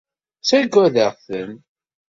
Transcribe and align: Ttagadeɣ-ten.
Ttagadeɣ-ten. 0.39 1.51